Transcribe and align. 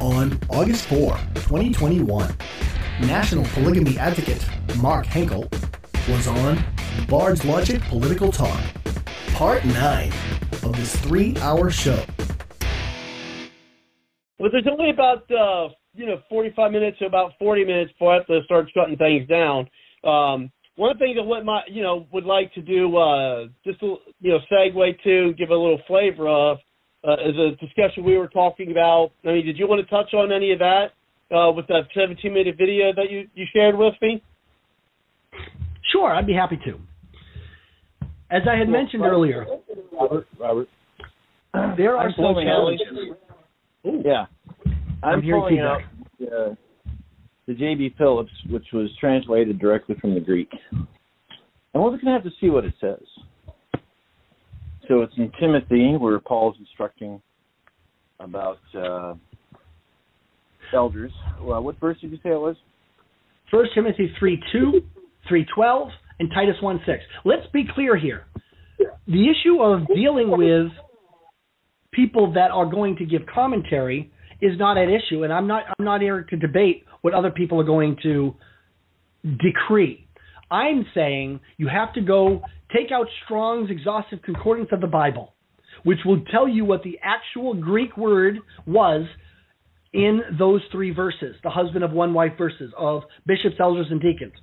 On 0.00 0.38
August 0.48 0.86
4, 0.86 1.14
2021, 1.34 2.34
National 3.02 3.44
Polygamy 3.52 3.98
Advocate 3.98 4.42
Mark 4.78 5.04
Henkel 5.04 5.46
was 6.08 6.26
on 6.26 6.64
Bard's 7.06 7.44
Logic 7.44 7.82
Political 7.82 8.32
Talk, 8.32 8.60
part 9.34 9.62
9 9.66 10.12
of 10.62 10.74
this 10.74 10.96
three 10.96 11.36
hour 11.36 11.68
show. 11.68 12.02
Well, 14.38 14.48
there's 14.50 14.66
only 14.70 14.88
about 14.88 15.30
uh, 15.30 15.68
you 15.92 16.06
know 16.06 16.22
45 16.30 16.72
minutes 16.72 16.98
to 17.00 17.04
about 17.04 17.32
40 17.38 17.66
minutes 17.66 17.92
before 17.92 18.14
I 18.14 18.16
have 18.16 18.26
to 18.28 18.40
start 18.46 18.70
shutting 18.74 18.96
things 18.96 19.28
down. 19.28 19.68
Um, 20.02 20.50
one 20.76 20.96
things 20.96 21.16
that 21.16 21.24
what 21.24 21.44
my 21.44 21.60
you 21.68 21.82
know 21.82 22.06
would 22.10 22.24
like 22.24 22.54
to 22.54 22.62
do 22.62 22.96
uh, 22.96 23.48
just 23.66 23.82
you 23.82 23.98
know 24.22 24.38
segue 24.50 25.02
to 25.04 25.34
give 25.34 25.50
a 25.50 25.54
little 25.54 25.82
flavor 25.86 26.26
of 26.26 26.56
uh, 27.06 27.14
is 27.14 27.34
a 27.36 27.56
discussion 27.64 28.04
we 28.04 28.16
were 28.16 28.28
talking 28.28 28.70
about. 28.70 29.10
I 29.24 29.28
mean, 29.28 29.46
did 29.46 29.58
you 29.58 29.66
want 29.66 29.84
to 29.86 29.90
touch 29.90 30.12
on 30.14 30.32
any 30.32 30.52
of 30.52 30.58
that 30.58 30.86
uh, 31.34 31.52
with 31.52 31.66
that 31.68 31.82
17 31.94 32.32
minute 32.32 32.56
video 32.58 32.92
that 32.94 33.10
you 33.10 33.28
you 33.34 33.46
shared 33.52 33.76
with 33.76 33.94
me? 34.02 34.22
Sure, 35.92 36.12
I'd 36.12 36.26
be 36.26 36.34
happy 36.34 36.58
to. 36.64 36.78
As 38.30 38.42
I 38.48 38.56
had 38.56 38.68
well, 38.68 38.80
mentioned 38.82 39.02
Robert, 39.02 39.14
earlier, 39.14 39.46
Robert, 39.92 40.26
Robert, 40.38 40.68
there 41.76 41.96
are 41.96 42.10
some 42.16 42.34
challenges. 42.34 42.86
Ooh. 43.86 44.02
Yeah, 44.04 44.26
I'm, 45.02 45.18
I'm 45.18 45.22
pulling 45.22 45.58
out 45.58 45.80
uh, 46.22 46.54
the 47.46 47.54
J.B. 47.54 47.94
Phillips, 47.98 48.30
which 48.50 48.66
was 48.72 48.88
translated 49.00 49.58
directly 49.58 49.96
from 50.00 50.14
the 50.14 50.20
Greek, 50.20 50.50
and 50.70 50.86
we're 51.74 51.90
going 51.90 52.04
to 52.04 52.10
have 52.10 52.22
to 52.24 52.30
see 52.40 52.50
what 52.50 52.64
it 52.64 52.74
says. 52.80 53.02
So 54.90 55.02
it's 55.02 55.14
in 55.16 55.30
Timothy 55.38 55.96
where 55.96 56.18
Paul's 56.18 56.56
instructing 56.58 57.22
about 58.18 58.58
uh, 58.76 59.14
elders. 60.74 61.12
Well, 61.40 61.62
what 61.62 61.78
verse 61.78 61.96
did 62.00 62.10
you 62.10 62.16
say 62.24 62.30
it 62.30 62.40
was? 62.40 62.56
First 63.52 63.70
Timothy 63.72 64.12
three 64.18 64.42
two, 64.50 64.82
three 65.28 65.46
twelve, 65.54 65.90
and 66.18 66.28
Titus 66.34 66.56
one 66.60 66.80
six. 66.86 67.04
Let's 67.24 67.46
be 67.52 67.64
clear 67.72 67.96
here. 67.96 68.26
The 69.06 69.26
issue 69.30 69.62
of 69.62 69.86
dealing 69.94 70.36
with 70.36 70.72
people 71.92 72.32
that 72.32 72.50
are 72.50 72.66
going 72.66 72.96
to 72.96 73.04
give 73.04 73.22
commentary 73.32 74.10
is 74.40 74.58
not 74.58 74.76
at 74.76 74.88
issue, 74.88 75.22
and 75.22 75.32
I'm 75.32 75.46
not 75.46 75.66
I'm 75.78 75.84
not 75.84 76.00
here 76.00 76.26
to 76.30 76.36
debate 76.36 76.84
what 77.02 77.14
other 77.14 77.30
people 77.30 77.60
are 77.60 77.64
going 77.64 77.96
to 78.02 78.34
decree. 79.22 80.08
I'm 80.50 80.86
saying 80.94 81.40
you 81.56 81.68
have 81.68 81.92
to 81.94 82.00
go 82.00 82.42
take 82.74 82.90
out 82.92 83.06
Strong's 83.24 83.70
exhaustive 83.70 84.20
concordance 84.22 84.70
of 84.72 84.80
the 84.80 84.86
Bible, 84.86 85.34
which 85.84 85.98
will 86.04 86.22
tell 86.30 86.48
you 86.48 86.64
what 86.64 86.82
the 86.82 86.98
actual 87.02 87.54
Greek 87.54 87.96
word 87.96 88.38
was 88.66 89.06
in 89.92 90.20
those 90.38 90.60
three 90.70 90.92
verses, 90.92 91.36
the 91.42 91.50
husband 91.50 91.84
of 91.84 91.92
one 91.92 92.14
wife 92.14 92.32
verses 92.38 92.72
of 92.78 93.02
bishops, 93.26 93.56
elders, 93.58 93.86
and 93.90 94.00
deacons. 94.00 94.34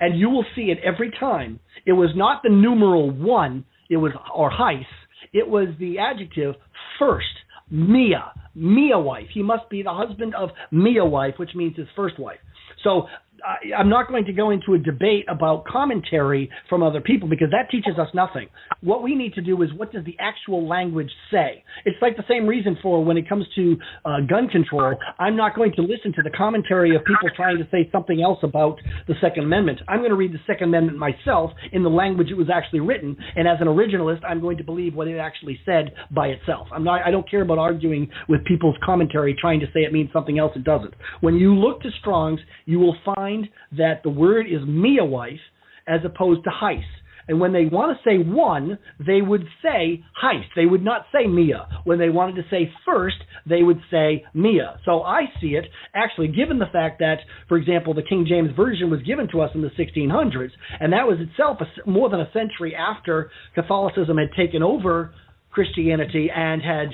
And 0.00 0.18
you 0.18 0.30
will 0.30 0.46
see 0.56 0.70
it 0.70 0.78
every 0.82 1.10
time. 1.20 1.60
It 1.84 1.92
was 1.92 2.10
not 2.14 2.42
the 2.42 2.50
numeral 2.50 3.10
one, 3.10 3.64
it 3.90 3.98
was 3.98 4.12
or 4.34 4.50
heis, 4.50 4.86
it 5.32 5.46
was 5.46 5.68
the 5.78 5.98
adjective 5.98 6.54
first, 6.98 7.26
Mia, 7.70 8.32
Mia 8.54 8.98
wife. 8.98 9.26
He 9.32 9.42
must 9.42 9.68
be 9.68 9.82
the 9.82 9.92
husband 9.92 10.34
of 10.34 10.50
Mia 10.70 11.04
wife, 11.04 11.34
which 11.36 11.54
means 11.54 11.76
his 11.76 11.88
first 11.94 12.18
wife. 12.18 12.38
So 12.82 13.08
I, 13.44 13.74
I'm 13.76 13.88
not 13.88 14.08
going 14.08 14.24
to 14.24 14.32
go 14.32 14.50
into 14.50 14.74
a 14.74 14.78
debate 14.78 15.26
about 15.28 15.64
commentary 15.66 16.50
from 16.68 16.82
other 16.82 17.00
people 17.00 17.28
because 17.28 17.48
that 17.50 17.70
teaches 17.70 17.98
us 17.98 18.08
nothing. 18.14 18.48
What 18.80 19.02
we 19.02 19.14
need 19.14 19.34
to 19.34 19.42
do 19.42 19.60
is 19.62 19.70
what 19.76 19.92
does 19.92 20.04
the 20.04 20.16
actual 20.18 20.66
language 20.66 21.10
say? 21.30 21.62
It's 21.84 21.96
like 22.00 22.16
the 22.16 22.24
same 22.28 22.46
reason 22.46 22.78
for 22.82 23.04
when 23.04 23.16
it 23.16 23.28
comes 23.28 23.46
to 23.56 23.76
uh, 24.04 24.20
gun 24.28 24.48
control. 24.48 24.94
I'm 25.18 25.36
not 25.36 25.54
going 25.54 25.72
to 25.76 25.82
listen 25.82 26.12
to 26.16 26.22
the 26.22 26.30
commentary 26.30 26.96
of 26.96 27.04
people 27.04 27.28
trying 27.36 27.58
to 27.58 27.68
say 27.70 27.88
something 27.92 28.22
else 28.22 28.38
about 28.42 28.78
the 29.06 29.14
Second 29.20 29.44
Amendment. 29.44 29.80
I'm 29.88 29.98
going 29.98 30.10
to 30.10 30.16
read 30.16 30.32
the 30.32 30.40
Second 30.46 30.68
Amendment 30.68 30.98
myself 30.98 31.50
in 31.72 31.82
the 31.82 31.90
language 31.90 32.28
it 32.30 32.36
was 32.36 32.48
actually 32.52 32.80
written, 32.80 33.16
and 33.36 33.46
as 33.46 33.58
an 33.60 33.66
originalist, 33.66 34.24
I'm 34.26 34.40
going 34.40 34.56
to 34.58 34.64
believe 34.64 34.94
what 34.94 35.08
it 35.08 35.18
actually 35.18 35.58
said 35.64 35.92
by 36.10 36.28
itself. 36.28 36.68
I'm 36.72 36.84
not. 36.84 37.02
I 37.04 37.10
don't 37.10 37.28
care 37.28 37.42
about 37.42 37.58
arguing 37.58 38.10
with 38.28 38.44
people's 38.44 38.76
commentary 38.84 39.36
trying 39.38 39.60
to 39.60 39.66
say 39.66 39.80
it 39.80 39.92
means 39.92 40.10
something 40.12 40.38
else 40.38 40.52
it 40.56 40.64
doesn't. 40.64 40.94
When 41.20 41.34
you 41.34 41.54
look 41.54 41.82
to 41.82 41.90
Strong's, 42.00 42.40
you 42.64 42.78
will 42.78 42.96
find 43.04 43.33
find 43.34 43.48
that 43.78 44.02
the 44.02 44.10
word 44.10 44.46
is 44.46 44.60
Mia 44.66 45.04
wife 45.04 45.40
as 45.86 46.00
opposed 46.04 46.44
to 46.44 46.50
heis. 46.50 46.84
And 47.26 47.40
when 47.40 47.54
they 47.54 47.64
want 47.64 47.96
to 47.96 48.08
say 48.08 48.18
one, 48.18 48.78
they 48.98 49.22
would 49.22 49.46
say 49.62 50.04
heis. 50.22 50.44
They 50.54 50.66
would 50.66 50.84
not 50.84 51.06
say 51.10 51.26
Mia. 51.26 51.66
When 51.84 51.98
they 51.98 52.10
wanted 52.10 52.36
to 52.36 52.42
say 52.50 52.70
first, 52.84 53.16
they 53.48 53.62
would 53.62 53.80
say 53.90 54.24
Mia. 54.34 54.78
So 54.84 55.02
I 55.02 55.22
see 55.40 55.54
it 55.54 55.64
actually, 55.94 56.28
given 56.28 56.58
the 56.58 56.66
fact 56.70 56.98
that, 56.98 57.20
for 57.48 57.56
example, 57.56 57.94
the 57.94 58.02
King 58.02 58.26
James 58.28 58.50
Version 58.54 58.90
was 58.90 59.00
given 59.02 59.26
to 59.32 59.40
us 59.40 59.50
in 59.54 59.62
the 59.62 59.70
1600s, 59.70 60.50
and 60.80 60.92
that 60.92 61.06
was 61.06 61.18
itself 61.18 61.58
a, 61.60 61.88
more 61.90 62.10
than 62.10 62.20
a 62.20 62.30
century 62.32 62.74
after 62.74 63.30
Catholicism 63.54 64.18
had 64.18 64.28
taken 64.36 64.62
over 64.62 65.14
Christianity 65.50 66.28
and 66.34 66.60
had 66.60 66.88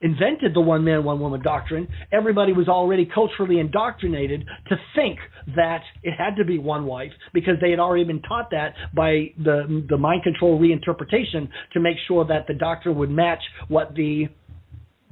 invented 0.00 0.54
the 0.54 0.60
one 0.60 0.84
man, 0.84 1.04
one 1.04 1.20
woman 1.20 1.42
doctrine, 1.42 1.86
everybody 2.12 2.52
was 2.52 2.68
already 2.68 3.08
culturally 3.12 3.60
indoctrinated 3.60 4.46
to 4.68 4.76
think 4.94 5.18
that 5.54 5.80
it 6.02 6.14
had 6.16 6.36
to 6.36 6.44
be 6.44 6.58
one 6.58 6.86
wife 6.86 7.12
because 7.34 7.54
they 7.60 7.70
had 7.70 7.78
already 7.78 8.04
been 8.04 8.22
taught 8.22 8.50
that 8.50 8.74
by 8.94 9.26
the 9.42 9.84
the 9.88 9.98
mind 9.98 10.22
control 10.22 10.58
reinterpretation 10.58 11.48
to 11.72 11.80
make 11.80 11.96
sure 12.08 12.24
that 12.24 12.46
the 12.46 12.54
doctrine 12.54 12.96
would 12.96 13.10
match 13.10 13.42
what 13.68 13.94
the 13.94 14.26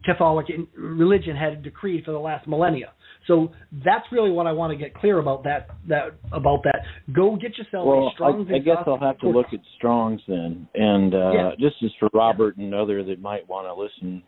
Catholic 0.05 0.47
religion 0.77 1.37
had 1.37 1.63
decreed 1.63 2.05
for 2.05 2.13
the 2.13 2.19
last 2.19 2.47
millennia. 2.47 2.93
So 3.27 3.53
that's 3.85 4.07
really 4.11 4.31
what 4.31 4.47
I 4.47 4.53
want 4.53 4.71
to 4.71 4.77
get 4.77 4.95
clear 4.95 5.19
about 5.19 5.45
that 5.45 5.69
that 5.89 6.15
about 6.33 6.63
that. 6.65 6.81
Go 7.13 7.37
get 7.37 7.59
yourself 7.59 7.87
well, 7.87 8.09
a 8.09 8.11
Strong's. 8.15 8.49
I, 8.51 8.57
I 8.57 8.59
guess 8.61 8.77
I'll 8.87 8.99
have 8.99 9.19
to 9.19 9.29
look 9.29 9.49
at 9.53 9.61
Strong's 9.77 10.23
then, 10.27 10.67
and 10.75 11.15
uh, 11.15 11.33
yeah. 11.33 11.51
just 11.61 11.77
as 11.85 11.91
for 12.01 12.09
Robert 12.15 12.55
yeah. 12.57 12.65
and 12.65 12.75
other 12.75 13.05
that 13.05 13.21
might 13.21 13.47
want 13.47 13.67
to 13.67 13.75
listen 13.75 14.23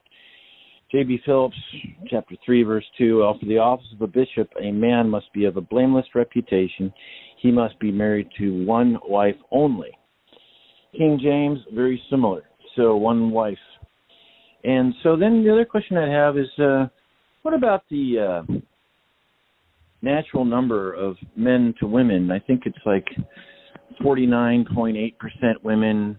J.B. 0.91 1.21
Phillips, 1.25 1.56
chapter 2.09 2.34
3, 2.45 2.65
verse 2.65 2.84
2 2.99 3.19
well, 3.19 3.39
For 3.39 3.47
the 3.47 3.59
office 3.59 3.87
of 3.95 4.03
a 4.03 4.06
bishop, 4.09 4.51
a 4.61 4.73
man 4.73 5.09
must 5.09 5.33
be 5.33 5.45
of 5.45 5.56
a 5.56 5.61
blameless 5.61 6.06
reputation. 6.15 6.93
He 7.41 7.53
must 7.53 7.78
be 7.78 7.93
married 7.93 8.28
to 8.39 8.65
one 8.65 8.99
wife 9.05 9.37
only. 9.53 9.91
King 10.97 11.21
James, 11.23 11.61
very 11.73 12.03
similar. 12.11 12.43
So, 12.77 12.97
one 12.97 13.31
wife. 13.31 13.56
And 14.65 14.95
so 15.03 15.17
then 15.17 15.45
the 15.45 15.53
other 15.53 15.65
question 15.65 15.97
I 15.97 16.11
have 16.11 16.37
is 16.37 16.49
uh, 16.59 16.87
what 17.43 17.55
about 17.55 17.84
the 17.91 18.45
uh, 18.50 18.53
natural 20.03 20.45
number 20.45 20.93
of 20.93 21.17
men 21.37 21.75
to 21.81 21.87
women? 21.87 22.31
I 22.31 22.39
think 22.41 22.62
it's 22.67 22.77
like 22.84 23.06
49.8% 24.03 25.12
women, 25.62 26.19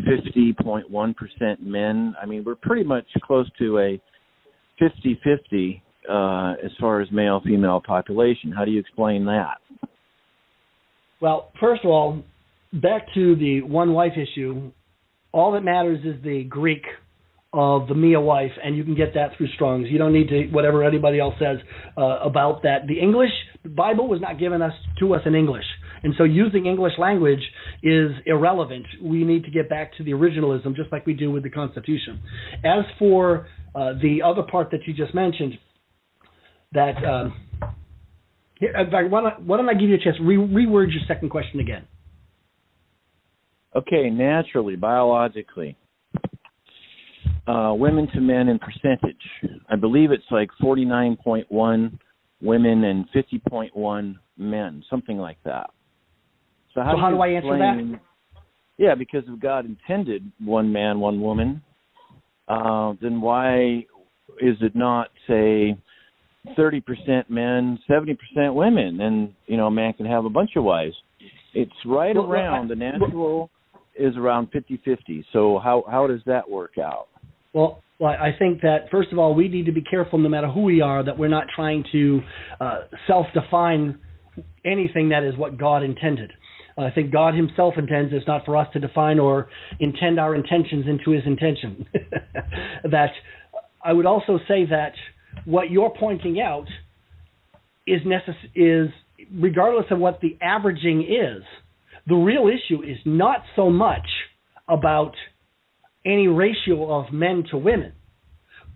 50.1% 0.00 1.60
men. 1.60 2.14
I 2.20 2.26
mean, 2.26 2.44
we're 2.44 2.54
pretty 2.54 2.84
much 2.84 3.06
close 3.22 3.48
to 3.58 3.78
a 3.78 4.00
50-50 4.80 5.82
uh, 6.08 6.54
as 6.64 6.70
far 6.80 7.00
as 7.00 7.10
male 7.10 7.40
female 7.44 7.82
population. 7.84 8.52
How 8.52 8.64
do 8.64 8.70
you 8.70 8.80
explain 8.80 9.24
that? 9.26 9.58
Well, 11.20 11.50
first 11.60 11.84
of 11.84 11.90
all, 11.90 12.22
back 12.72 13.06
to 13.14 13.34
the 13.36 13.62
one 13.62 13.92
wife 13.92 14.12
issue. 14.16 14.70
All 15.32 15.52
that 15.52 15.62
matters 15.62 16.00
is 16.04 16.22
the 16.22 16.44
Greek 16.44 16.84
of 17.52 17.88
the 17.88 17.94
Mia 17.94 18.20
wife, 18.20 18.52
and 18.62 18.76
you 18.76 18.84
can 18.84 18.94
get 18.94 19.14
that 19.14 19.36
through 19.36 19.48
Strong's. 19.54 19.88
You 19.90 19.98
don't 19.98 20.12
need 20.12 20.28
to 20.28 20.46
whatever 20.48 20.84
anybody 20.84 21.18
else 21.18 21.34
says 21.38 21.58
uh, 21.96 22.20
about 22.22 22.62
that. 22.62 22.86
The 22.86 23.00
English 23.00 23.30
Bible 23.64 24.06
was 24.06 24.20
not 24.20 24.38
given 24.38 24.62
us 24.62 24.72
to 25.00 25.14
us 25.14 25.22
in 25.24 25.34
English. 25.34 25.64
And 26.02 26.14
so 26.16 26.24
using 26.24 26.66
English 26.66 26.94
language 26.98 27.42
is 27.82 28.10
irrelevant. 28.26 28.86
We 29.02 29.24
need 29.24 29.44
to 29.44 29.50
get 29.50 29.68
back 29.68 29.96
to 29.98 30.04
the 30.04 30.12
originalism, 30.12 30.76
just 30.76 30.92
like 30.92 31.06
we 31.06 31.14
do 31.14 31.30
with 31.30 31.42
the 31.42 31.50
Constitution. 31.50 32.20
As 32.64 32.84
for 32.98 33.46
uh, 33.74 33.94
the 34.00 34.20
other 34.24 34.42
part 34.42 34.70
that 34.70 34.80
you 34.86 34.94
just 34.94 35.14
mentioned, 35.14 35.58
that 36.72 36.96
um, 37.04 37.34
fact, 38.90 39.10
why 39.10 39.22
don't, 39.22 39.40
why 39.42 39.56
don't 39.56 39.68
I 39.68 39.74
give 39.74 39.88
you 39.88 39.96
a 39.96 39.98
chance? 39.98 40.16
Re- 40.20 40.36
reword 40.36 40.92
your 40.92 41.02
second 41.06 41.30
question 41.30 41.60
again. 41.60 41.86
Okay, 43.76 44.10
naturally, 44.10 44.76
biologically, 44.76 45.76
uh, 47.46 47.74
women 47.74 48.08
to 48.14 48.20
men 48.20 48.48
in 48.48 48.58
percentage. 48.58 49.60
I 49.68 49.76
believe 49.76 50.10
it's 50.10 50.24
like 50.30 50.50
49.1 50.60 51.98
women 52.40 52.84
and 52.84 53.06
50.1 53.14 54.14
men, 54.36 54.84
something 54.88 55.18
like 55.18 55.38
that. 55.44 55.70
So 56.78 56.84
how, 56.84 56.92
so 56.92 56.96
do, 56.96 57.02
how 57.02 57.10
do 57.10 57.20
I 57.20 57.28
answer 57.28 57.58
that? 57.58 58.00
Yeah, 58.76 58.94
because 58.94 59.24
if 59.26 59.40
God 59.40 59.66
intended 59.66 60.30
one 60.38 60.72
man, 60.72 61.00
one 61.00 61.20
woman, 61.20 61.60
uh, 62.46 62.92
then 63.02 63.20
why 63.20 63.84
is 64.40 64.56
it 64.60 64.76
not 64.76 65.08
say 65.26 65.76
30% 66.56 67.28
men, 67.28 67.80
70% 67.90 68.54
women, 68.54 69.00
and 69.00 69.34
you 69.46 69.56
know 69.56 69.66
a 69.66 69.70
man 69.72 69.92
can 69.94 70.06
have 70.06 70.24
a 70.24 70.30
bunch 70.30 70.50
of 70.54 70.62
wives? 70.62 70.94
It's 71.52 71.72
right 71.84 72.16
around 72.16 72.68
the 72.68 72.76
natural 72.76 73.50
is 73.98 74.16
around 74.16 74.52
50-50. 74.52 75.24
So 75.32 75.58
how 75.58 75.82
how 75.90 76.06
does 76.06 76.20
that 76.26 76.48
work 76.48 76.78
out? 76.78 77.08
Well, 77.52 77.82
well, 77.98 78.12
I 78.12 78.30
think 78.38 78.60
that 78.60 78.88
first 78.92 79.10
of 79.10 79.18
all, 79.18 79.34
we 79.34 79.48
need 79.48 79.66
to 79.66 79.72
be 79.72 79.82
careful, 79.82 80.20
no 80.20 80.28
matter 80.28 80.48
who 80.48 80.62
we 80.62 80.80
are, 80.80 81.02
that 81.02 81.18
we're 81.18 81.26
not 81.26 81.46
trying 81.56 81.82
to 81.90 82.20
uh, 82.60 82.78
self-define 83.08 83.98
anything 84.64 85.08
that 85.08 85.24
is 85.24 85.36
what 85.36 85.58
God 85.58 85.82
intended. 85.82 86.30
Uh, 86.78 86.82
I 86.82 86.90
think 86.90 87.12
God 87.12 87.34
Himself 87.34 87.74
intends 87.76 88.12
it's 88.12 88.26
not 88.26 88.44
for 88.44 88.56
us 88.56 88.68
to 88.72 88.78
define 88.78 89.18
or 89.18 89.48
intend 89.80 90.20
our 90.20 90.34
intentions 90.34 90.86
into 90.86 91.10
His 91.10 91.24
intention. 91.26 91.86
that 92.84 93.10
I 93.84 93.92
would 93.92 94.06
also 94.06 94.38
say 94.46 94.66
that 94.66 94.92
what 95.44 95.70
you're 95.70 95.92
pointing 95.98 96.40
out 96.40 96.66
is 97.86 98.02
necess- 98.02 98.50
is 98.54 98.90
regardless 99.34 99.86
of 99.90 99.98
what 99.98 100.20
the 100.20 100.36
averaging 100.40 101.02
is, 101.02 101.42
the 102.06 102.14
real 102.14 102.48
issue 102.48 102.82
is 102.82 102.98
not 103.04 103.42
so 103.56 103.70
much 103.70 104.06
about 104.68 105.14
any 106.04 106.28
ratio 106.28 106.90
of 106.90 107.12
men 107.12 107.44
to 107.50 107.58
women, 107.58 107.92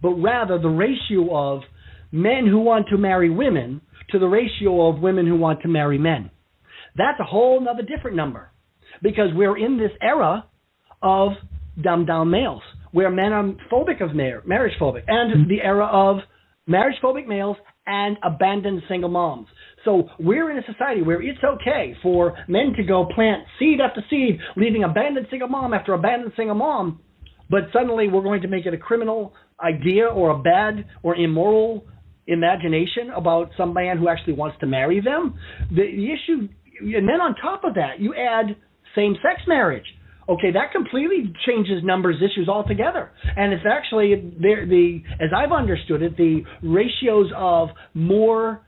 but 0.03 0.11
rather 0.15 0.59
the 0.59 0.69
ratio 0.69 1.35
of 1.35 1.63
men 2.11 2.47
who 2.47 2.59
want 2.59 2.89
to 2.89 2.99
marry 2.99 3.31
women 3.31 3.81
to 4.11 4.19
the 4.19 4.27
ratio 4.27 4.89
of 4.89 5.01
women 5.01 5.27
who 5.27 5.37
want 5.37 5.63
to 5.63 5.69
marry 5.69 5.99
men. 5.99 6.31
That's 6.97 7.19
a 7.21 7.25
whole 7.25 7.65
other 7.69 7.83
different 7.83 8.17
number. 8.17 8.51
Because 9.03 9.31
we're 9.35 9.57
in 9.57 9.79
this 9.79 9.93
era 10.01 10.45
of 11.03 11.33
dumbed 11.81 12.07
down 12.07 12.31
males. 12.31 12.63
Where 12.93 13.11
men 13.11 13.33
are 13.33 13.45
phobic 13.73 14.03
of 14.03 14.15
marriage 14.15 14.75
phobic 14.81 15.05
and 15.09 15.33
mm-hmm. 15.33 15.49
the 15.49 15.63
era 15.63 15.87
of 15.87 16.19
marriage 16.67 16.97
phobic 17.03 17.27
males 17.27 17.57
and 17.87 18.17
abandoned 18.23 18.83
single 18.89 19.09
moms. 19.09 19.49
So 19.85 20.09
we're 20.19 20.51
in 20.51 20.59
a 20.59 20.73
society 20.73 21.03
where 21.03 21.21
it's 21.21 21.43
okay 21.43 21.97
for 22.03 22.37
men 22.49 22.75
to 22.77 22.85
go 22.85 23.07
plant 23.13 23.43
seed 23.59 23.81
after 23.81 24.05
seed, 24.09 24.39
leaving 24.57 24.85
abandoned 24.85 25.27
single 25.31 25.49
mom 25.49 25.75
after 25.75 25.95
abandoned 25.95 26.33
single 26.37 26.55
mom, 26.55 27.01
but 27.51 27.65
suddenly 27.73 28.09
we're 28.09 28.23
going 28.23 28.43
to 28.43 28.49
make 28.49 28.67
it 28.67 28.75
a 28.75 28.79
criminal 28.79 29.35
idea 29.61 30.07
or 30.07 30.31
a 30.31 30.39
bad 30.39 30.87
or 31.03 31.17
immoral 31.17 31.85
imagination 32.27 33.11
about 33.15 33.51
some 33.57 33.75
man 33.75 33.99
who 33.99 34.09
actually 34.09 34.35
wants 34.35 34.57
to 34.61 34.67
marry 34.67 35.01
them. 35.01 35.35
The, 35.71 35.83
the 35.83 36.13
issue, 36.13 36.49
and 36.83 37.09
then 37.09 37.21
on 37.21 37.35
top 37.37 37.65
of 37.65 37.75
that, 37.75 38.01
you 38.01 38.15
add 38.15 38.57
same 38.95 39.15
sex 39.23 39.43
marriage. 39.47 39.87
Okay, 40.29 40.53
that 40.53 40.71
completely 40.73 41.33
changes 41.47 41.83
numbers 41.83 42.17
issues 42.19 42.49
altogether. 42.49 43.11
And 43.37 43.53
it's 43.53 43.65
actually 43.69 44.15
the, 44.15 44.55
the 44.69 45.03
as 45.21 45.31
I've 45.37 45.53
understood 45.53 46.03
it, 46.03 46.17
the 46.17 46.43
ratios 46.63 47.31
of 47.37 47.71
more 47.95 48.65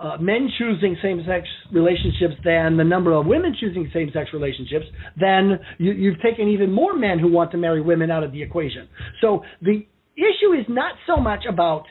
uh, 0.00 0.16
men 0.20 0.48
choosing 0.58 0.96
same-sex 1.02 1.46
relationships 1.72 2.34
than 2.44 2.76
the 2.76 2.84
number 2.84 3.12
of 3.12 3.26
women 3.26 3.54
choosing 3.58 3.90
same-sex 3.92 4.30
relationships, 4.32 4.86
then 5.18 5.58
you, 5.78 5.92
you've 5.92 6.20
taken 6.20 6.48
even 6.48 6.70
more 6.70 6.96
men 6.96 7.18
who 7.18 7.30
want 7.30 7.50
to 7.50 7.56
marry 7.56 7.80
women 7.80 8.10
out 8.10 8.22
of 8.22 8.32
the 8.32 8.42
equation. 8.42 8.88
So 9.20 9.42
the 9.60 9.86
issue 10.16 10.52
is 10.58 10.66
not 10.68 10.94
so 11.06 11.16
much 11.16 11.44
about 11.48 11.84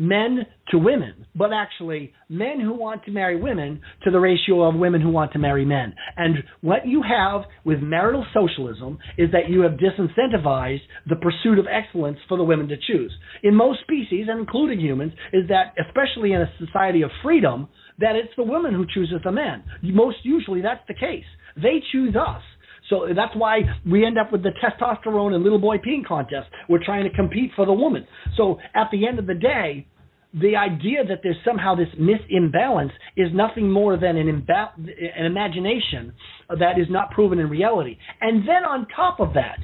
men 0.00 0.46
to 0.70 0.78
women, 0.78 1.26
but 1.34 1.50
actually 1.52 2.10
men 2.30 2.58
who 2.58 2.72
want 2.72 3.04
to 3.04 3.10
marry 3.10 3.38
women 3.38 3.82
to 4.02 4.10
the 4.10 4.18
ratio 4.18 4.62
of 4.62 4.74
women 4.74 5.02
who 5.02 5.10
want 5.10 5.30
to 5.32 5.38
marry 5.38 5.66
men. 5.66 5.94
And 6.16 6.36
what 6.62 6.86
you 6.86 7.02
have 7.02 7.42
with 7.64 7.80
marital 7.80 8.24
socialism 8.32 8.98
is 9.18 9.30
that 9.32 9.50
you 9.50 9.60
have 9.60 9.72
disincentivized 9.72 10.80
the 11.06 11.16
pursuit 11.16 11.58
of 11.58 11.66
excellence 11.70 12.18
for 12.28 12.38
the 12.38 12.44
women 12.44 12.66
to 12.68 12.76
choose. 12.76 13.12
In 13.42 13.54
most 13.54 13.80
species, 13.82 14.26
and 14.30 14.40
including 14.40 14.80
humans, 14.80 15.12
is 15.34 15.46
that 15.48 15.74
especially 15.86 16.32
in 16.32 16.40
a 16.40 16.50
society 16.58 17.02
of 17.02 17.10
freedom, 17.22 17.68
that 17.98 18.16
it's 18.16 18.32
the 18.38 18.42
woman 18.42 18.72
who 18.72 18.86
chooses 18.92 19.20
the 19.22 19.32
men. 19.32 19.62
Most 19.82 20.16
usually 20.22 20.62
that's 20.62 20.86
the 20.88 20.94
case. 20.94 21.26
They 21.56 21.82
choose 21.92 22.16
us. 22.16 22.40
So 22.90 23.06
that's 23.14 23.34
why 23.34 23.60
we 23.90 24.04
end 24.04 24.18
up 24.18 24.32
with 24.32 24.42
the 24.42 24.50
testosterone 24.62 25.32
and 25.32 25.42
little 25.42 25.60
boy 25.60 25.78
peeing 25.78 26.04
contest. 26.06 26.48
We're 26.68 26.84
trying 26.84 27.04
to 27.04 27.16
compete 27.16 27.52
for 27.56 27.64
the 27.64 27.72
woman. 27.72 28.06
So 28.36 28.58
at 28.74 28.88
the 28.92 29.06
end 29.06 29.18
of 29.18 29.26
the 29.26 29.34
day, 29.34 29.86
the 30.34 30.56
idea 30.56 31.04
that 31.08 31.20
there's 31.22 31.36
somehow 31.44 31.74
this 31.74 31.88
misimbalance 31.98 32.92
is 33.16 33.28
nothing 33.32 33.70
more 33.70 33.96
than 33.96 34.16
an, 34.16 34.26
imba- 34.26 34.72
an 34.76 35.26
imagination 35.26 36.12
that 36.48 36.78
is 36.78 36.86
not 36.88 37.10
proven 37.12 37.38
in 37.38 37.48
reality. 37.48 37.96
And 38.20 38.46
then 38.48 38.64
on 38.64 38.86
top 38.94 39.18
of 39.18 39.34
that, 39.34 39.58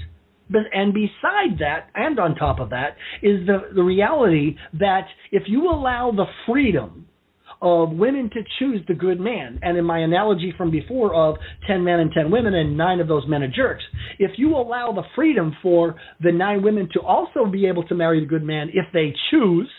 and 0.72 0.94
beside 0.94 1.58
that, 1.58 1.88
and 1.94 2.18
on 2.18 2.36
top 2.36 2.60
of 2.60 2.70
that, 2.70 2.96
is 3.22 3.46
the, 3.46 3.70
the 3.74 3.82
reality 3.82 4.56
that 4.78 5.06
if 5.32 5.44
you 5.46 5.68
allow 5.68 6.12
the 6.12 6.26
freedom 6.46 7.06
of 7.62 7.90
women 7.90 8.30
to 8.30 8.40
choose 8.58 8.80
the 8.88 8.94
good 8.94 9.20
man. 9.20 9.58
And 9.62 9.76
in 9.76 9.84
my 9.84 10.00
analogy 10.00 10.52
from 10.56 10.70
before 10.70 11.14
of 11.14 11.36
10 11.66 11.82
men 11.84 12.00
and 12.00 12.10
10 12.12 12.30
women 12.30 12.54
and 12.54 12.76
nine 12.76 13.00
of 13.00 13.08
those 13.08 13.26
men 13.26 13.42
are 13.42 13.50
jerks, 13.50 13.84
if 14.18 14.32
you 14.36 14.56
allow 14.56 14.92
the 14.92 15.02
freedom 15.14 15.54
for 15.62 15.96
the 16.22 16.32
nine 16.32 16.62
women 16.62 16.88
to 16.92 17.00
also 17.00 17.46
be 17.46 17.66
able 17.66 17.84
to 17.84 17.94
marry 17.94 18.20
the 18.20 18.26
good 18.26 18.44
man 18.44 18.68
if 18.72 18.86
they 18.92 19.14
choose, 19.30 19.70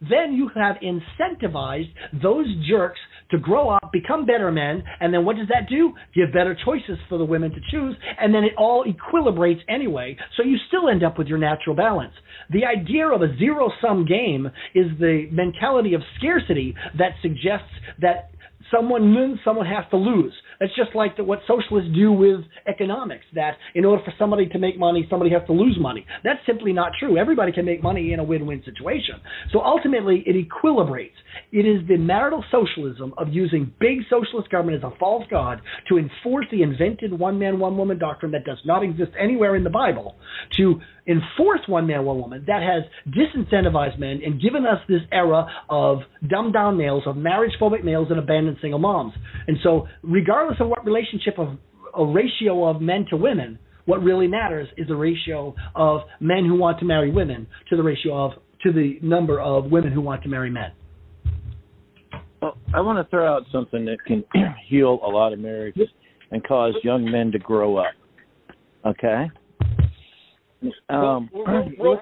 then 0.00 0.32
you 0.32 0.50
have 0.54 0.76
incentivized 0.76 1.92
those 2.22 2.46
jerks 2.68 3.00
to 3.30 3.38
grow 3.38 3.70
up, 3.70 3.90
become 3.92 4.24
better 4.24 4.52
men, 4.52 4.82
and 5.00 5.12
then 5.12 5.24
what 5.24 5.36
does 5.36 5.48
that 5.48 5.68
do? 5.68 5.92
Give 6.14 6.32
better 6.32 6.56
choices 6.64 6.98
for 7.08 7.18
the 7.18 7.24
women 7.24 7.50
to 7.50 7.60
choose, 7.70 7.96
and 8.20 8.34
then 8.34 8.44
it 8.44 8.52
all 8.56 8.84
equilibrates 8.84 9.60
anyway, 9.68 10.16
so 10.36 10.42
you 10.42 10.56
still 10.68 10.88
end 10.88 11.02
up 11.02 11.18
with 11.18 11.26
your 11.26 11.38
natural 11.38 11.74
balance. 11.74 12.12
The 12.50 12.64
idea 12.64 13.08
of 13.08 13.22
a 13.22 13.36
zero 13.38 13.70
sum 13.80 14.06
game 14.06 14.50
is 14.74 14.86
the 15.00 15.28
mentality 15.32 15.94
of 15.94 16.02
scarcity 16.18 16.74
that 16.98 17.12
suggests 17.22 17.72
that 18.00 18.30
someone 18.74 19.14
wins, 19.14 19.38
someone 19.44 19.66
has 19.66 19.84
to 19.90 19.96
lose. 19.96 20.32
That's 20.60 20.74
just 20.74 20.94
like 20.94 21.16
the, 21.16 21.24
what 21.24 21.40
socialists 21.46 21.90
do 21.94 22.12
with 22.12 22.40
economics, 22.66 23.24
that 23.34 23.56
in 23.74 23.84
order 23.84 24.02
for 24.04 24.12
somebody 24.18 24.46
to 24.48 24.58
make 24.58 24.78
money, 24.78 25.06
somebody 25.10 25.30
has 25.32 25.42
to 25.46 25.52
lose 25.52 25.76
money. 25.80 26.06
That's 26.24 26.40
simply 26.46 26.72
not 26.72 26.92
true. 26.98 27.18
Everybody 27.18 27.52
can 27.52 27.64
make 27.64 27.82
money 27.82 28.12
in 28.12 28.20
a 28.20 28.24
win-win 28.24 28.62
situation. 28.64 29.16
So 29.52 29.60
ultimately, 29.60 30.22
it 30.26 30.34
equilibrates. 30.36 31.10
It 31.52 31.66
is 31.66 31.86
the 31.88 31.96
marital 31.96 32.44
socialism 32.50 33.14
of 33.18 33.28
using 33.28 33.72
big 33.78 33.98
socialist 34.08 34.50
government 34.50 34.82
as 34.82 34.90
a 34.90 34.96
false 34.98 35.24
god 35.30 35.60
to 35.88 35.98
enforce 35.98 36.46
the 36.50 36.62
invented 36.62 37.12
one-man, 37.18 37.58
one-woman 37.58 37.98
doctrine 37.98 38.32
that 38.32 38.44
does 38.44 38.58
not 38.64 38.82
exist 38.82 39.12
anywhere 39.18 39.56
in 39.56 39.64
the 39.64 39.70
Bible 39.70 40.16
to 40.56 40.80
enforce 41.06 41.60
one 41.66 41.86
man, 41.86 42.04
one 42.04 42.20
woman 42.20 42.44
that 42.46 42.62
has 42.62 42.82
disincentivized 43.14 43.98
men 43.98 44.20
and 44.24 44.40
given 44.40 44.66
us 44.66 44.80
this 44.88 45.02
era 45.12 45.46
of 45.68 45.98
dumbed 46.28 46.52
down 46.52 46.76
males, 46.76 47.04
of 47.06 47.16
marriage 47.16 47.52
phobic 47.60 47.84
males, 47.84 48.08
and 48.10 48.18
abandoned 48.18 48.55
single 48.60 48.78
moms. 48.78 49.12
And 49.46 49.56
so, 49.62 49.86
regardless 50.02 50.58
of 50.60 50.68
what 50.68 50.84
relationship 50.84 51.38
of 51.38 51.58
a 51.96 52.04
ratio 52.04 52.68
of 52.68 52.80
men 52.80 53.06
to 53.10 53.16
women, 53.16 53.58
what 53.86 54.02
really 54.02 54.26
matters 54.26 54.68
is 54.76 54.88
the 54.88 54.96
ratio 54.96 55.54
of 55.74 56.02
men 56.20 56.44
who 56.44 56.56
want 56.56 56.78
to 56.80 56.84
marry 56.84 57.10
women 57.10 57.46
to 57.70 57.76
the 57.76 57.82
ratio 57.82 58.26
of 58.26 58.32
to 58.62 58.72
the 58.72 58.98
number 59.02 59.40
of 59.40 59.66
women 59.66 59.92
who 59.92 60.00
want 60.00 60.22
to 60.22 60.28
marry 60.28 60.50
men. 60.50 60.72
Well, 62.42 62.56
I 62.74 62.80
want 62.80 63.04
to 63.04 63.08
throw 63.10 63.32
out 63.32 63.42
something 63.52 63.84
that 63.86 63.98
can 64.06 64.24
heal 64.68 64.98
a 65.04 65.08
lot 65.08 65.32
of 65.32 65.38
marriages 65.38 65.88
and 66.30 66.44
cause 66.44 66.74
young 66.82 67.10
men 67.10 67.32
to 67.32 67.38
grow 67.38 67.76
up. 67.76 67.92
Okay? 68.84 69.30
Um, 70.88 71.28
real, 71.32 71.70
real, 71.78 72.00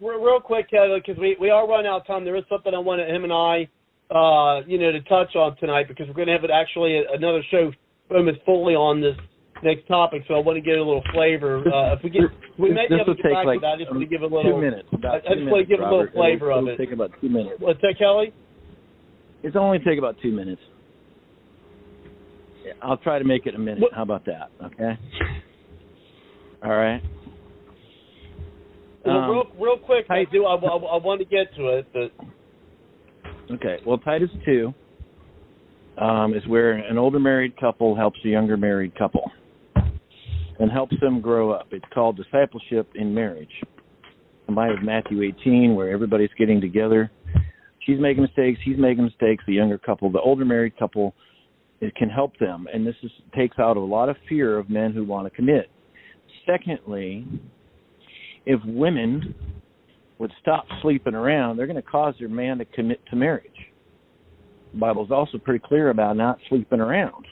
real, 0.00 0.20
real, 0.20 0.40
quick, 0.40 0.70
Kevin, 0.70 1.00
because 1.04 1.20
we, 1.20 1.36
we 1.40 1.50
are 1.50 1.68
running 1.68 1.86
out 1.86 2.02
of 2.02 2.06
time. 2.06 2.24
There 2.24 2.36
is 2.36 2.44
something 2.48 2.72
I 2.74 2.78
wanted 2.78 3.14
him 3.14 3.24
and 3.24 3.32
I, 3.32 3.68
uh, 4.10 4.60
you 4.66 4.78
know, 4.78 4.92
to 4.92 5.00
touch 5.02 5.36
on 5.36 5.56
tonight 5.56 5.86
because 5.88 6.06
we're 6.08 6.14
going 6.14 6.26
to 6.26 6.34
have 6.34 6.44
it 6.44 6.50
actually 6.50 7.00
another 7.12 7.42
show 7.50 7.70
almost 8.10 8.38
fully 8.44 8.74
on 8.74 9.00
this 9.00 9.16
next 9.62 9.86
topic. 9.86 10.22
So 10.26 10.34
I 10.34 10.38
want 10.38 10.56
to 10.56 10.60
get 10.60 10.78
a 10.78 10.82
little 10.82 11.04
flavor. 11.12 11.58
Uh, 11.58 11.94
if 11.94 12.02
we 12.02 12.10
get, 12.10 12.22
we 12.58 12.72
may 12.72 12.88
be 12.88 12.94
able 12.96 13.14
to 13.14 13.22
get 13.22 13.32
back 13.32 13.46
like 13.46 13.58
to 13.58 13.60
that. 13.60 13.74
I 13.74 13.78
just 13.78 13.90
want 13.90 14.02
to 14.02 14.06
give 14.06 14.22
a 14.22 14.26
little 14.26 14.42
two 14.42 14.60
minutes. 14.60 14.88
About 14.92 15.26
I, 15.26 15.34
just 15.34 15.46
want 15.46 15.68
to 15.68 15.70
give 15.70 15.80
Robert, 15.80 15.94
a 15.94 15.96
little 15.96 16.12
flavor 16.12 16.50
it'll, 16.50 16.58
of 16.58 16.68
it'll 16.68 16.74
it. 16.74 16.84
Take 16.84 16.92
about 16.92 17.10
two 17.20 17.28
minutes. 17.28 17.56
What's 17.58 17.80
that, 17.82 17.94
Kelly? 17.98 18.32
It's 19.42 19.56
only 19.56 19.78
take 19.78 19.98
about 19.98 20.16
two 20.20 20.32
minutes. 20.32 20.60
I'll 22.82 22.98
try 22.98 23.18
to 23.18 23.24
make 23.24 23.46
it 23.46 23.54
a 23.54 23.58
minute. 23.58 23.80
What? 23.80 23.92
How 23.92 24.02
about 24.02 24.24
that? 24.26 24.50
Okay. 24.62 24.98
All 26.62 26.70
right. 26.70 27.02
Well, 29.04 29.16
um, 29.16 29.30
real, 29.30 29.44
real 29.58 29.78
quick, 29.78 30.06
I 30.10 30.24
do. 30.30 30.44
I, 30.44 30.54
I, 30.56 30.76
I 30.76 30.96
want 30.98 31.20
to 31.20 31.24
get 31.24 31.54
to 31.56 31.68
it, 31.78 31.88
but 31.92 32.12
okay. 33.54 33.78
Well, 33.86 33.98
Titus 33.98 34.30
two 34.44 34.74
um, 35.98 36.34
is 36.34 36.46
where 36.46 36.72
an 36.72 36.98
older 36.98 37.20
married 37.20 37.58
couple 37.58 37.94
helps 37.94 38.18
a 38.24 38.28
younger 38.28 38.56
married 38.56 38.96
couple 38.96 39.30
and 40.58 40.70
helps 40.70 40.94
them 41.00 41.20
grow 41.20 41.50
up. 41.50 41.68
It's 41.70 41.84
called 41.92 42.16
discipleship 42.16 42.88
in 42.94 43.14
marriage. 43.14 43.50
Combined 44.46 44.72
with 44.72 44.82
Matthew 44.82 45.22
18, 45.22 45.74
where 45.74 45.90
everybody's 45.90 46.30
getting 46.38 46.60
together. 46.60 47.10
She's 47.86 47.98
making 47.98 48.22
mistakes. 48.22 48.60
He's 48.64 48.76
making 48.78 49.04
mistakes. 49.04 49.42
The 49.46 49.54
younger 49.54 49.78
couple, 49.78 50.10
the 50.10 50.20
older 50.20 50.44
married 50.44 50.78
couple, 50.78 51.14
it 51.80 51.94
can 51.96 52.10
help 52.10 52.36
them, 52.38 52.66
and 52.72 52.86
this 52.86 52.94
is, 53.02 53.10
takes 53.34 53.58
out 53.58 53.76
a 53.76 53.80
lot 53.80 54.10
of 54.10 54.16
fear 54.28 54.58
of 54.58 54.68
men 54.68 54.92
who 54.92 55.02
want 55.02 55.26
to 55.26 55.34
commit. 55.34 55.70
Secondly, 56.46 57.26
if 58.44 58.60
women 58.66 59.34
would 60.20 60.32
stop 60.40 60.66
sleeping 60.82 61.14
around, 61.14 61.56
they're 61.56 61.66
going 61.66 61.76
to 61.76 61.82
cause 61.82 62.14
their 62.18 62.28
man 62.28 62.58
to 62.58 62.66
commit 62.66 63.00
to 63.08 63.16
marriage. 63.16 63.50
The 64.72 64.78
Bible 64.78 65.04
is 65.04 65.10
also 65.10 65.38
pretty 65.38 65.64
clear 65.66 65.88
about 65.88 66.14
not 66.16 66.38
sleeping 66.48 66.78
around. 66.78 67.24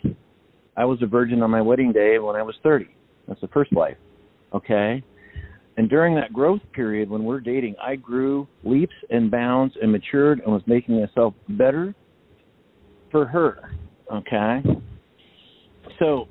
I 0.74 0.86
was 0.86 1.00
a 1.02 1.06
virgin 1.06 1.42
on 1.42 1.50
my 1.50 1.60
wedding 1.60 1.92
day 1.92 2.18
when 2.18 2.34
I 2.34 2.42
was 2.42 2.54
30. 2.62 2.88
That's 3.28 3.42
the 3.42 3.48
first 3.48 3.72
wife. 3.72 3.98
Okay? 4.54 5.04
And 5.76 5.90
during 5.90 6.14
that 6.16 6.32
growth 6.32 6.62
period 6.72 7.10
when 7.10 7.24
we're 7.24 7.40
dating, 7.40 7.76
I 7.80 7.94
grew 7.94 8.48
leaps 8.64 8.94
and 9.10 9.30
bounds 9.30 9.74
and 9.82 9.92
matured 9.92 10.40
and 10.40 10.52
was 10.52 10.62
making 10.66 10.98
myself 10.98 11.34
better 11.50 11.94
for 13.12 13.26
her. 13.26 13.70
Okay? 14.12 14.62
So 15.98 16.26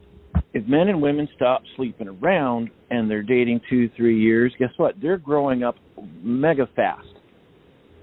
if 0.57 0.67
men 0.67 0.87
and 0.87 0.99
women 0.99 1.29
stop 1.35 1.61
sleeping 1.75 2.07
around 2.07 2.71
and 2.89 3.09
they're 3.09 3.21
dating 3.21 3.61
two, 3.69 3.89
three 3.95 4.19
years, 4.19 4.51
guess 4.57 4.71
what? 4.77 4.95
They're 4.99 5.17
growing 5.17 5.63
up 5.63 5.75
mega 6.23 6.67
fast. 6.75 7.07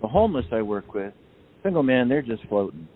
The 0.00 0.06
homeless 0.06 0.44
I 0.52 0.62
work 0.62 0.94
with, 0.94 1.12
single 1.64 1.82
men, 1.82 2.08
they're 2.08 2.22
just 2.22 2.44
floating. 2.48 2.86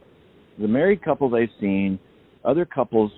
The 0.61 0.69
married 0.69 1.03
couple 1.03 1.29
they've 1.29 1.49
seen, 1.61 1.99
other 2.45 2.65
couples, 2.65 3.11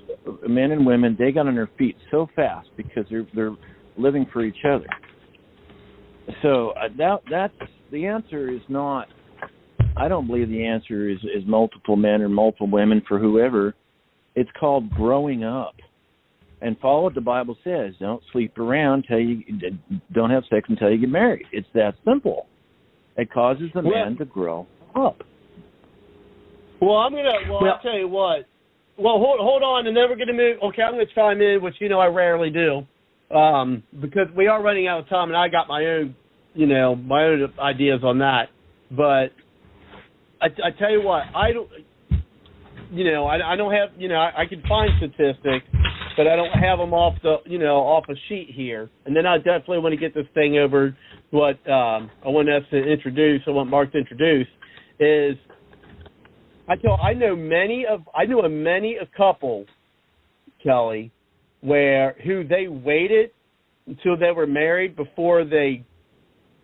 men 0.49 0.71
and 0.71 0.87
women, 0.87 1.15
they 1.19 1.31
got 1.31 1.47
on 1.47 1.55
their 1.55 1.71
feet 1.77 1.97
so 2.11 2.29
fast 2.35 2.69
because 2.77 3.05
they're 3.11 3.27
they're 3.35 3.57
living 3.99 4.27
for 4.33 4.43
each 4.43 4.65
other. 4.65 4.87
So 6.41 6.71
uh, 6.71 6.89
that 6.97 7.21
that's 7.31 7.71
the 7.93 8.07
answer 8.07 8.51
is 8.51 8.63
not. 8.69 9.09
I 9.97 10.09
don't 10.09 10.27
believe 10.27 10.49
the 10.49 10.65
answer 10.65 11.11
is 11.11 11.19
is 11.19 11.45
multiple 11.47 11.97
men 11.97 12.23
or 12.23 12.31
multiple 12.31 12.71
women 12.71 13.03
for 13.07 13.19
whoever. 13.19 13.75
It's 14.35 14.51
called 14.59 14.89
growing 14.91 15.45
up, 15.45 15.75
and 16.63 16.79
follow 16.79 17.05
what 17.05 17.15
the 17.15 17.21
Bible 17.21 17.57
says. 17.65 17.95
Don't 18.01 18.23
sleep 18.33 18.59
around 18.59 19.05
until 19.09 19.21
you 19.21 19.43
don't 20.13 20.31
have 20.31 20.45
sex 20.51 20.69
until 20.69 20.91
you 20.91 20.99
get 20.99 21.09
married. 21.09 21.47
It's 21.53 21.69
that 21.75 21.95
simple. 22.05 22.47
It 23.17 23.33
causes 23.33 23.71
the 23.75 23.83
man 23.83 24.17
to 24.19 24.25
grow 24.25 24.67
up. 24.95 25.23
Well, 26.81 26.97
I'm 26.97 27.13
gonna. 27.13 27.31
Well, 27.49 27.63
well, 27.63 27.73
I'll 27.73 27.83
tell 27.83 27.99
you 27.99 28.09
what. 28.09 28.47
Well, 28.97 29.19
hold 29.19 29.41
hold 29.41 29.63
on, 29.63 29.87
and 29.87 29.97
then 29.97 30.05
we're 30.09 30.17
gonna 30.17 30.33
move. 30.33 30.57
Okay, 30.63 30.83
I'm 30.83 30.93
gonna 30.93 31.05
chime 31.15 31.41
in, 31.41 31.63
which 31.63 31.75
you 31.79 31.89
know 31.89 32.01
I 32.01 32.07
rarely 32.07 32.51
do, 32.51 32.87
um, 33.37 33.83
because 34.01 34.29
we 34.37 34.47
are 34.47 34.63
running 34.63 34.89
out 34.89 35.01
of 35.01 35.09
time, 35.09 35.29
and 35.29 35.37
I 35.37 35.49
got 35.49 35.69
my 35.69 35.85
own, 35.85 36.15
you 36.55 36.67
know, 36.67 36.95
my 36.97 37.25
own 37.25 37.53
ideas 37.59 38.01
on 38.03 38.19
that. 38.19 38.49
But 38.91 39.33
I, 40.41 40.47
I 40.47 40.71
tell 40.79 40.91
you 40.91 41.03
what, 41.03 41.23
I 41.35 41.53
don't. 41.53 41.69
You 42.93 43.05
know, 43.05 43.27
I, 43.27 43.53
I 43.53 43.57
don't 43.57 43.73
have. 43.73 43.91
You 43.99 44.09
know, 44.09 44.17
I, 44.17 44.43
I 44.43 44.47
can 44.47 44.63
find 44.69 44.91
statistics, 44.99 45.67
but 46.21 46.27
I 46.27 46.37
don't 46.37 46.53
have 46.53 46.79
them 46.79 46.93
off 46.93 47.15
the, 47.23 47.37
you 47.47 47.59
know, 47.59 47.77
off 47.77 48.05
a 48.11 48.15
sheet 48.29 48.51
here. 48.55 48.91
And 49.07 49.17
then 49.17 49.25
I 49.25 49.39
definitely 49.39 49.79
want 49.79 49.95
to 49.95 49.97
get 49.97 50.13
this 50.13 50.27
thing 50.35 50.59
over. 50.59 50.95
What 51.31 51.55
um, 51.67 52.11
I 52.23 52.29
want 52.29 52.51
us 52.51 52.63
to 52.73 52.77
introduce, 52.77 53.41
I 53.47 53.53
want 53.53 53.71
Mark 53.71 53.91
to 53.93 53.99
introduce, 53.99 54.47
is 54.99 55.35
I 56.69 56.77
tell 56.77 57.01
I 57.03 57.15
know 57.15 57.35
many 57.35 57.87
of 57.91 58.03
I 58.15 58.27
know 58.27 58.41
a 58.41 58.51
many 58.51 58.99
a 59.01 59.09
couple, 59.17 59.65
Kelly, 60.63 61.11
where 61.63 62.17
who 62.23 62.47
they 62.47 62.69
waited 62.69 63.31
until 63.87 64.19
they 64.19 64.31
were 64.31 64.47
married 64.47 64.97
before 64.97 65.47
they 65.47 65.87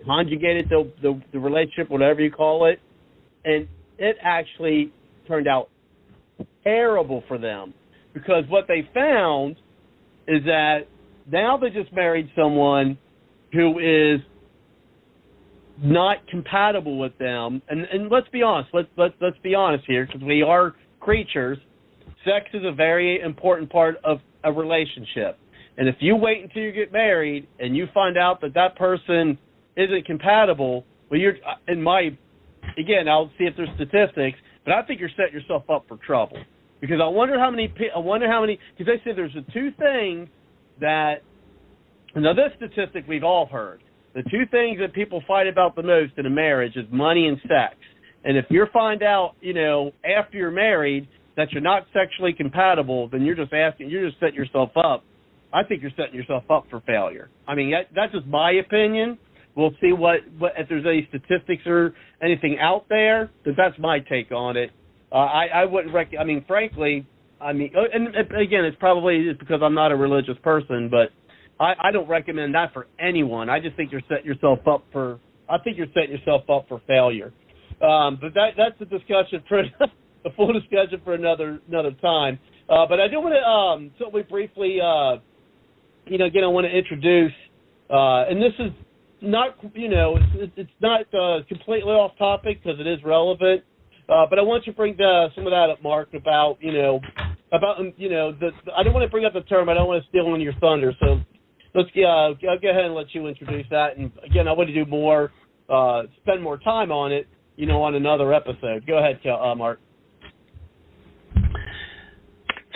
conjugated 0.04 0.68
the, 0.68 0.92
the 1.00 1.18
the 1.32 1.38
relationship, 1.38 1.88
whatever 1.88 2.20
you 2.20 2.30
call 2.30 2.66
it, 2.66 2.78
and 3.46 3.66
it 3.96 4.18
actually 4.22 4.92
turned 5.26 5.48
out 5.48 5.70
terrible 6.62 7.24
for 7.26 7.38
them 7.38 7.72
because 8.16 8.44
what 8.48 8.66
they 8.66 8.88
found 8.94 9.56
is 10.26 10.42
that 10.46 10.86
now 11.30 11.58
they 11.58 11.68
just 11.68 11.92
married 11.92 12.30
someone 12.34 12.96
who 13.52 13.78
is 13.78 14.20
not 15.82 16.26
compatible 16.26 16.98
with 16.98 17.16
them. 17.18 17.60
And 17.68 17.84
and 17.84 18.10
let's 18.10 18.28
be 18.28 18.42
honest. 18.42 18.70
Let's 18.72 18.88
let's 18.96 19.12
let's 19.20 19.36
be 19.42 19.54
honest 19.54 19.84
here 19.86 20.06
because 20.06 20.22
we 20.22 20.42
are 20.42 20.74
creatures. 20.98 21.58
Sex 22.24 22.46
is 22.54 22.62
a 22.64 22.72
very 22.72 23.20
important 23.20 23.70
part 23.70 23.96
of 24.02 24.20
a 24.44 24.50
relationship. 24.50 25.38
And 25.76 25.86
if 25.86 25.96
you 26.00 26.16
wait 26.16 26.42
until 26.42 26.62
you 26.62 26.72
get 26.72 26.92
married 26.92 27.46
and 27.60 27.76
you 27.76 27.86
find 27.92 28.16
out 28.16 28.40
that 28.40 28.54
that 28.54 28.76
person 28.76 29.36
isn't 29.76 30.06
compatible, 30.06 30.86
well, 31.10 31.20
you're 31.20 31.34
uh, 31.46 31.56
in 31.68 31.82
my 31.82 32.16
again. 32.78 33.08
I'll 33.10 33.30
see 33.36 33.44
if 33.44 33.54
there's 33.58 33.68
statistics, 33.74 34.38
but 34.64 34.72
I 34.72 34.82
think 34.84 35.00
you're 35.00 35.10
setting 35.10 35.34
yourself 35.34 35.64
up 35.68 35.84
for 35.86 35.98
trouble 35.98 36.38
because 36.80 36.98
I 37.02 37.08
wonder 37.08 37.38
how 37.38 37.50
many. 37.50 37.72
I 37.94 37.98
wonder 37.98 38.28
how 38.28 38.40
many 38.40 38.58
because 38.76 38.92
they 38.92 39.10
say 39.10 39.14
there's 39.14 39.34
the 39.34 39.44
two 39.52 39.70
things 39.78 40.28
that. 40.80 41.22
Now 42.14 42.32
this 42.32 42.52
statistic 42.56 43.04
we've 43.06 43.24
all 43.24 43.46
heard 43.46 43.82
the 44.16 44.22
two 44.22 44.46
things 44.50 44.78
that 44.80 44.94
people 44.94 45.22
fight 45.28 45.46
about 45.46 45.76
the 45.76 45.82
most 45.82 46.14
in 46.16 46.24
a 46.24 46.30
marriage 46.30 46.74
is 46.74 46.86
money 46.90 47.28
and 47.28 47.36
sex. 47.42 47.76
And 48.24 48.38
if 48.38 48.46
you 48.48 48.64
find 48.72 49.02
out, 49.02 49.34
you 49.42 49.52
know, 49.52 49.92
after 50.04 50.38
you're 50.38 50.50
married 50.50 51.06
that 51.36 51.52
you're 51.52 51.62
not 51.62 51.82
sexually 51.92 52.32
compatible, 52.32 53.10
then 53.10 53.22
you're 53.22 53.36
just 53.36 53.52
asking, 53.52 53.90
you're 53.90 54.08
just 54.08 54.18
setting 54.18 54.34
yourself 54.34 54.70
up. 54.74 55.04
I 55.52 55.64
think 55.64 55.82
you're 55.82 55.92
setting 55.98 56.14
yourself 56.14 56.44
up 56.50 56.64
for 56.70 56.80
failure. 56.80 57.28
I 57.46 57.54
mean, 57.54 57.72
that, 57.72 57.94
that's 57.94 58.12
just 58.12 58.26
my 58.26 58.52
opinion. 58.52 59.18
We'll 59.54 59.72
see 59.82 59.92
what, 59.92 60.20
what 60.38 60.52
if 60.56 60.66
there's 60.70 60.86
any 60.86 61.06
statistics 61.10 61.64
or 61.66 61.92
anything 62.22 62.56
out 62.58 62.86
there. 62.88 63.30
But 63.44 63.52
that's 63.58 63.78
my 63.78 63.98
take 64.00 64.32
on 64.32 64.56
it. 64.56 64.70
Uh, 65.12 65.16
I, 65.16 65.46
I 65.46 65.64
wouldn't 65.64 65.94
rec. 65.94 66.10
I 66.18 66.24
mean, 66.24 66.44
frankly, 66.46 67.06
I 67.40 67.52
mean, 67.52 67.72
and, 67.74 68.14
and 68.14 68.40
again, 68.40 68.64
it's 68.64 68.76
probably 68.78 69.32
because 69.38 69.60
I'm 69.62 69.74
not 69.74 69.92
a 69.92 69.96
religious 69.96 70.36
person, 70.42 70.90
but 70.90 71.10
I, 71.62 71.74
I 71.88 71.90
don't 71.92 72.08
recommend 72.08 72.54
that 72.54 72.72
for 72.72 72.86
anyone. 72.98 73.48
I 73.48 73.60
just 73.60 73.76
think 73.76 73.92
you're 73.92 74.02
setting 74.08 74.26
yourself 74.26 74.60
up 74.66 74.84
for. 74.92 75.20
I 75.48 75.58
think 75.58 75.76
you're 75.76 75.86
setting 75.94 76.10
yourself 76.10 76.42
up 76.50 76.66
for 76.68 76.80
failure. 76.86 77.32
Um, 77.80 78.18
but 78.20 78.34
that 78.34 78.50
that's 78.56 78.80
a 78.80 78.84
discussion 78.84 79.42
for 79.48 79.60
a 80.24 80.30
full 80.34 80.52
discussion 80.52 81.00
for 81.04 81.14
another 81.14 81.60
another 81.68 81.92
time. 82.02 82.38
Uh, 82.68 82.86
but 82.88 83.00
I 83.00 83.08
do 83.08 83.20
want 83.20 83.34
to 83.34 83.48
um, 83.48 83.90
simply 83.98 84.22
briefly, 84.22 84.78
uh, 84.82 85.18
you 86.06 86.18
know, 86.18 86.24
again, 86.24 86.42
I 86.42 86.48
want 86.48 86.66
to 86.66 86.76
introduce, 86.76 87.32
uh, 87.88 88.26
and 88.28 88.42
this 88.42 88.52
is 88.58 88.72
not, 89.20 89.56
you 89.74 89.88
know, 89.88 90.18
it's, 90.34 90.52
it's 90.56 90.70
not 90.80 91.02
uh, 91.14 91.44
completely 91.48 91.92
off 91.92 92.18
topic 92.18 92.62
because 92.62 92.80
it 92.80 92.86
is 92.86 92.98
relevant. 93.04 93.62
Uh, 94.08 94.24
but 94.28 94.38
I 94.38 94.42
want 94.42 94.64
to 94.64 94.72
bring 94.72 94.96
the, 94.96 95.28
some 95.34 95.46
of 95.46 95.50
that 95.50 95.68
up, 95.70 95.82
Mark, 95.82 96.14
about 96.14 96.58
you 96.60 96.72
know, 96.72 97.00
about 97.52 97.78
you 97.96 98.08
know, 98.08 98.32
the, 98.32 98.50
I 98.76 98.82
don't 98.82 98.92
want 98.92 99.04
to 99.04 99.10
bring 99.10 99.24
up 99.24 99.32
the 99.32 99.40
term. 99.42 99.68
I 99.68 99.74
don't 99.74 99.88
want 99.88 100.02
to 100.02 100.08
steal 100.08 100.32
of 100.32 100.40
your 100.40 100.54
thunder. 100.60 100.92
So 101.00 101.20
let's 101.74 101.88
uh, 101.96 102.06
I'll 102.06 102.34
go 102.34 102.70
ahead 102.70 102.84
and 102.84 102.94
let 102.94 103.14
you 103.14 103.26
introduce 103.26 103.66
that. 103.70 103.96
And 103.96 104.12
again, 104.24 104.48
I 104.48 104.52
want 104.52 104.68
to 104.68 104.74
do 104.74 104.88
more, 104.88 105.32
uh, 105.68 106.04
spend 106.22 106.42
more 106.42 106.58
time 106.58 106.92
on 106.92 107.12
it, 107.12 107.26
you 107.56 107.66
know, 107.66 107.82
on 107.82 107.94
another 107.94 108.32
episode. 108.32 108.86
Go 108.86 108.98
ahead, 108.98 109.20
uh, 109.26 109.54
Mark. 109.54 109.80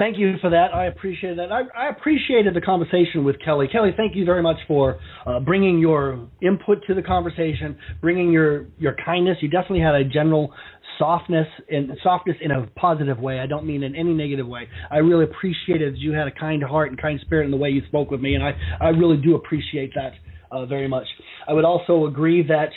Thank 0.00 0.16
you 0.16 0.36
for 0.40 0.48
that. 0.48 0.74
I 0.74 0.86
appreciate 0.86 1.36
that. 1.36 1.52
I, 1.52 1.60
I 1.76 1.90
appreciated 1.90 2.54
the 2.54 2.62
conversation 2.62 3.22
with 3.22 3.36
Kelly. 3.44 3.68
Kelly, 3.70 3.90
thank 3.98 4.16
you 4.16 4.24
very 4.24 4.42
much 4.42 4.56
for 4.66 4.98
uh, 5.26 5.40
bringing 5.40 5.78
your 5.78 6.26
input 6.40 6.78
to 6.86 6.94
the 6.94 7.02
conversation, 7.02 7.76
bringing 8.00 8.32
your 8.32 8.64
your 8.78 8.96
kindness. 9.04 9.36
You 9.42 9.50
definitely 9.50 9.80
had 9.80 9.94
a 9.94 10.04
general 10.04 10.54
softness 11.00 11.48
and 11.68 11.90
softness 12.04 12.36
in 12.40 12.52
a 12.52 12.68
positive 12.76 13.18
way. 13.18 13.40
I 13.40 13.46
don't 13.46 13.66
mean 13.66 13.82
in 13.82 13.96
any 13.96 14.12
negative 14.12 14.46
way. 14.46 14.68
I 14.90 14.98
really 14.98 15.24
appreciated 15.24 15.94
that 15.94 15.98
you 15.98 16.12
had 16.12 16.28
a 16.28 16.30
kind 16.30 16.62
heart 16.62 16.90
and 16.90 17.00
kind 17.00 17.18
spirit 17.22 17.46
in 17.46 17.50
the 17.50 17.56
way 17.56 17.70
you 17.70 17.82
spoke 17.88 18.12
with 18.12 18.20
me, 18.20 18.36
and 18.36 18.44
I 18.44 18.52
I 18.80 18.90
really 18.90 19.16
do 19.16 19.34
appreciate 19.34 19.92
that 19.94 20.12
uh, 20.52 20.66
very 20.66 20.86
much. 20.86 21.06
I 21.48 21.54
would 21.54 21.64
also 21.64 22.06
agree 22.06 22.46
that 22.46 22.68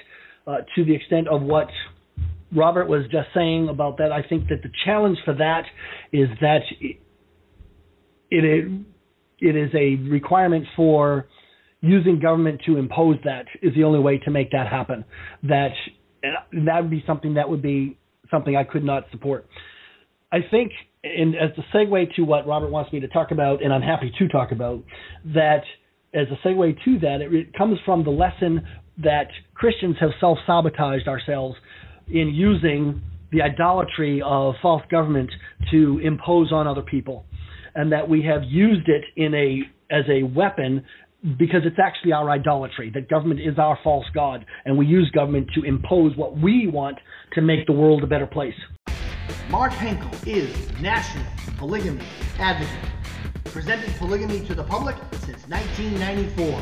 uh, 0.48 0.58
to 0.76 0.86
the 0.86 0.96
extent 0.96 1.28
of 1.28 1.42
what 1.42 1.68
Robert 2.56 2.88
was 2.88 3.04
just 3.12 3.28
saying 3.34 3.70
about 3.70 3.98
that, 3.98 4.12
I 4.12 4.22
think 4.28 4.48
that 4.50 4.62
the 4.64 4.70
challenge 4.86 5.18
for 5.26 5.34
that 5.34 5.64
is 6.12 6.30
that 6.42 6.62
it, 6.80 6.98
it, 8.30 8.86
it 9.40 9.56
is 9.56 9.70
a 9.76 9.96
requirement 10.10 10.66
for 10.76 11.28
using 11.82 12.20
government 12.20 12.62
to 12.66 12.78
impose 12.78 13.18
that 13.26 13.46
is 13.62 13.74
the 13.76 13.84
only 13.84 14.00
way 14.00 14.18
to 14.20 14.32
make 14.32 14.52
that 14.52 14.68
happen. 14.68 15.04
That 15.44 15.72
that 16.66 16.82
would 16.82 16.92
be 16.92 17.04
something 17.06 17.34
that 17.34 17.50
would 17.50 17.62
be 17.62 17.98
something 18.34 18.56
I 18.56 18.64
could 18.64 18.84
not 18.84 19.06
support. 19.12 19.48
I 20.32 20.40
think, 20.50 20.72
and 21.04 21.36
as 21.36 21.52
a 21.58 21.78
segue 21.78 22.16
to 22.16 22.24
what 22.24 22.48
Robert 22.48 22.72
wants 22.72 22.92
me 22.92 23.00
to 23.02 23.08
talk 23.08 23.30
about, 23.32 23.64
and 23.64 23.72
I'm 23.72 23.84
happy 23.84 24.12
to 24.18 24.28
talk 24.28 24.52
about, 24.52 24.84
that 25.26 25.62
as 26.14 26.28
a 26.32 26.48
segue 26.48 26.76
to 26.86 27.00
that, 27.00 27.22
it, 27.22 27.34
it 27.34 27.54
comes 27.54 27.78
from 27.86 28.04
the 28.04 28.10
lesson 28.10 28.66
that 28.98 29.28
Christians 29.54 29.96
have 30.00 30.10
self 30.20 30.40
sabotaged 30.48 31.08
ourselves 31.08 31.56
in 32.08 32.30
using 32.30 33.02
the 33.32 33.42
idolatry 33.42 34.22
of 34.24 34.56
false 34.62 34.84
government 34.90 35.30
to 35.72 36.00
impose 36.04 36.52
on 36.52 36.68
other 36.68 36.82
people, 36.82 37.26
and 37.76 37.92
that 37.92 38.10
we 38.10 38.24
have 38.24 38.44
used 38.44 38.88
it 38.90 39.04
in 39.16 39.34
a 39.36 39.62
as 39.94 40.06
a 40.10 40.24
weapon 40.24 40.84
because 41.38 41.62
it's 41.66 41.80
actually 41.80 42.12
our 42.12 42.30
idolatry 42.30 42.92
that 42.94 43.10
government 43.10 43.40
is 43.40 43.58
our 43.58 43.78
false 43.84 44.06
god 44.14 44.46
and 44.66 44.78
we 44.78 44.86
use 44.86 45.10
government 45.12 45.50
to 45.56 45.64
impose 45.64 46.16
what 46.18 46.38
we 46.38 46.68
want 46.68 46.98
to 47.34 47.42
make 47.42 47.66
the 47.66 47.72
world 47.74 48.04
a 48.04 48.08
better 48.08 48.28
place. 48.28 48.54
Mark 49.50 49.72
Henkel 49.72 50.12
is 50.28 50.52
national 50.82 51.26
polygamy 51.58 52.06
advocate, 52.40 52.90
presented 53.46 53.94
polygamy 53.96 54.46
to 54.48 54.54
the 54.56 54.64
public 54.64 54.96
since 55.22 55.48
1994. 55.48 56.62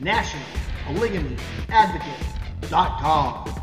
National 0.00 0.44
polygamy 0.86 1.36
advocate.com. 1.68 3.60